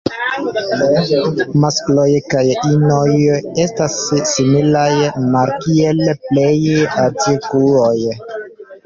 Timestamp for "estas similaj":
3.65-4.87